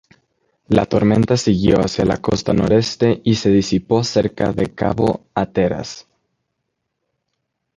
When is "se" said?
3.35-3.51